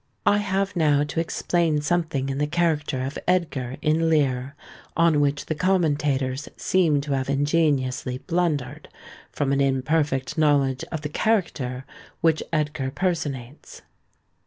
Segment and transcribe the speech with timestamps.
[0.25, 4.55] I have now to explain something in the character of Edgar in Lear,
[4.97, 8.89] on which the commentators seem to have ingeniously blundered,
[9.31, 11.85] from an imperfect knowledge of the character
[12.19, 13.83] which Edgar personates.